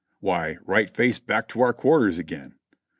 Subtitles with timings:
[0.19, 2.55] ''Why, right face back to our quarters again."